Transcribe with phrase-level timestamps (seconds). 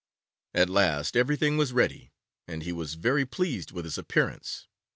[0.55, 2.11] At last everything was ready,
[2.47, 4.67] and he was very pleased with his appearance.